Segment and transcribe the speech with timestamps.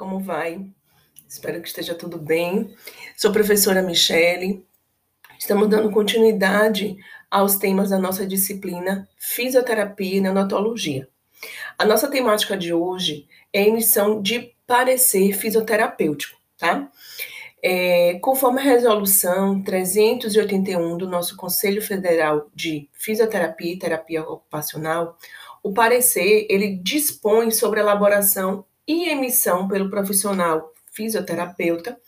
[0.00, 0.66] como vai?
[1.28, 2.74] Espero que esteja tudo bem.
[3.18, 4.64] Sou professora Michele.
[5.38, 6.96] Estamos dando continuidade
[7.30, 11.06] aos temas da nossa disciplina Fisioterapia e Neonatologia.
[11.76, 16.90] A nossa temática de hoje é emissão de parecer fisioterapêutico, tá?
[17.62, 25.18] É, conforme a resolução 381 do nosso Conselho Federal de Fisioterapia e Terapia Ocupacional,
[25.62, 31.98] o parecer ele dispõe sobre a elaboração e emissão pelo profissional fisioterapeuta,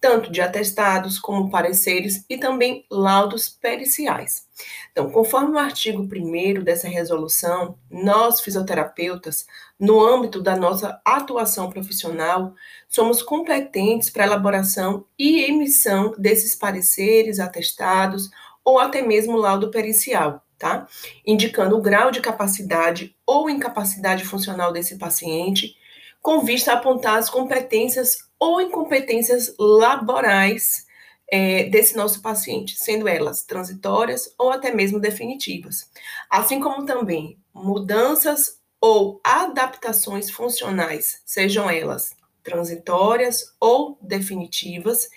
[0.00, 4.48] tanto de atestados como pareceres e também laudos periciais.
[4.90, 9.46] Então, conforme o artigo 1 dessa resolução, nós fisioterapeutas,
[9.78, 12.54] no âmbito da nossa atuação profissional,
[12.88, 18.30] somos competentes para elaboração e emissão desses pareceres, atestados
[18.64, 20.86] ou até mesmo laudo pericial, tá?
[21.24, 25.76] Indicando o grau de capacidade ou incapacidade funcional desse paciente
[26.22, 30.86] com vista a apontar as competências ou incompetências laborais
[31.30, 35.90] é, desse nosso paciente, sendo elas transitórias ou até mesmo definitivas,
[36.30, 45.08] assim como também mudanças ou adaptações funcionais, sejam elas transitórias ou definitivas,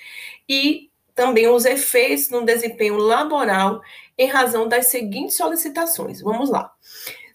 [0.47, 3.81] e também os efeitos no desempenho laboral
[4.17, 6.21] em razão das seguintes solicitações.
[6.21, 6.71] Vamos lá.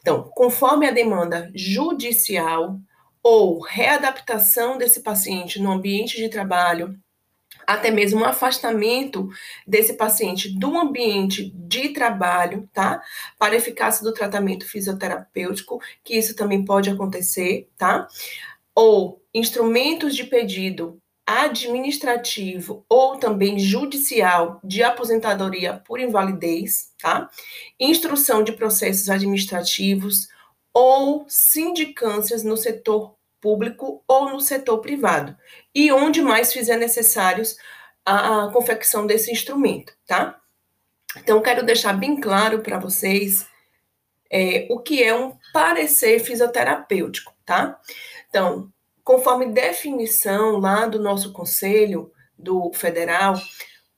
[0.01, 2.79] Então, conforme a demanda judicial,
[3.23, 6.99] ou readaptação desse paciente no ambiente de trabalho,
[7.67, 9.29] até mesmo um afastamento
[9.67, 13.03] desse paciente do ambiente de trabalho, tá?
[13.39, 18.09] Para eficácia do tratamento fisioterapêutico, que isso também pode acontecer, tá?
[18.75, 27.31] Ou instrumentos de pedido administrativo ou também judicial de aposentadoria por invalidez, tá?
[27.79, 30.29] Instrução de processos administrativos
[30.75, 35.37] ou sindicâncias no setor público ou no setor privado,
[35.75, 37.57] e onde mais fizer necessários
[38.05, 40.41] a, a confecção desse instrumento, tá?
[41.17, 43.47] Então, quero deixar bem claro para vocês
[44.31, 47.81] é, o que é um parecer fisioterapêutico, tá?
[48.29, 53.35] Então, conforme definição lá do nosso conselho do federal,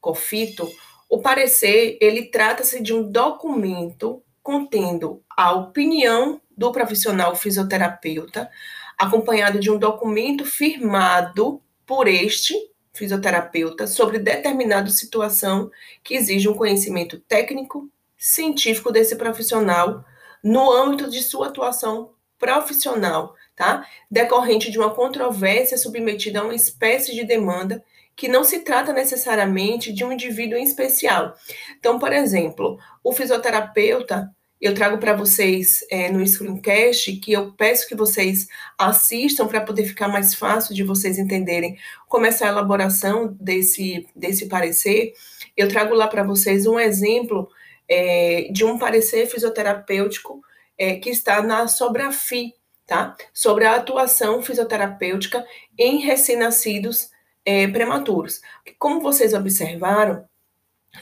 [0.01, 0.71] COFITO,
[1.09, 8.51] o parecer, ele trata-se de um documento contendo a opinião do profissional fisioterapeuta,
[8.99, 12.55] acompanhado de um documento firmado por este
[12.93, 15.71] fisioterapeuta sobre determinada situação
[16.05, 20.05] que exige um conhecimento técnico, científico desse profissional
[20.43, 23.87] no âmbito de sua atuação profissional, tá?
[24.11, 27.83] Decorrente de uma controvérsia submetida a uma espécie de demanda
[28.15, 31.35] que não se trata necessariamente de um indivíduo em especial.
[31.79, 34.31] Então, por exemplo, o fisioterapeuta
[34.63, 38.47] eu trago para vocês é, no screencast, que eu peço que vocês
[38.79, 41.77] assistam para poder ficar mais fácil de vocês entenderem
[42.09, 45.15] como essa elaboração desse, desse parecer.
[45.57, 47.51] Eu trago lá para vocês um exemplo
[47.89, 50.41] é, de um parecer fisioterapêutico
[50.79, 52.55] é, que está na Sobrafi,
[52.87, 53.17] tá?
[53.35, 55.45] Sobre a atuação fisioterapêutica
[55.77, 57.11] em recém-nascidos
[57.45, 58.41] é, prematuros.
[58.79, 60.25] Como vocês observaram,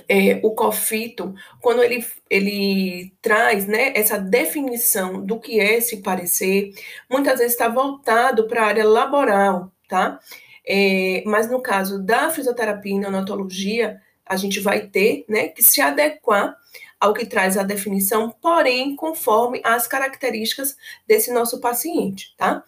[0.09, 6.73] é, o COFITO, quando ele, ele traz né, essa definição do que é esse parecer,
[7.09, 10.21] muitas vezes está voltado para a área laboral, tá?
[10.67, 15.81] É, mas no caso da fisioterapia e neonatologia, a gente vai ter né, que se
[15.81, 16.57] adequar
[17.01, 22.63] ao que traz a definição, porém conforme as características desse nosso paciente, tá?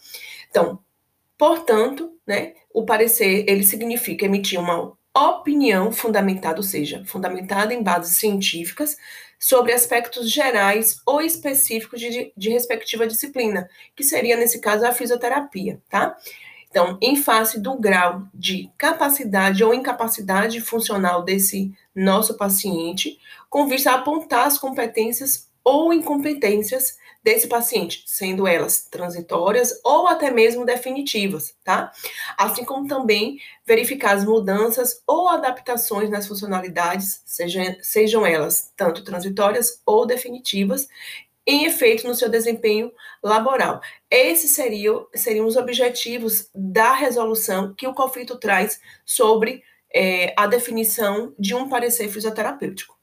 [0.50, 0.78] Então,
[1.36, 8.96] portanto, né, o parecer ele significa emitir uma opinião fundamentada, seja, fundamentada em bases científicas,
[9.38, 15.82] sobre aspectos gerais ou específicos de, de respectiva disciplina, que seria, nesse caso, a fisioterapia,
[15.90, 16.16] tá?
[16.70, 23.18] Então, em face do grau de capacidade ou incapacidade funcional desse nosso paciente,
[23.50, 30.30] com vista a apontar as competências ou incompetências desse paciente, sendo elas transitórias ou até
[30.30, 31.92] mesmo definitivas, tá?
[32.36, 39.80] Assim como também verificar as mudanças ou adaptações nas funcionalidades, sejam, sejam elas tanto transitórias
[39.86, 40.88] ou definitivas,
[41.46, 42.92] em efeito no seu desempenho
[43.22, 43.80] laboral.
[44.10, 49.62] Esses seriam, seriam os objetivos da resolução que o conflito traz sobre
[49.94, 53.01] é, a definição de um parecer fisioterapêutico.